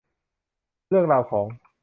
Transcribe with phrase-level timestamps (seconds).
[0.89, 1.45] เรื่องราวของ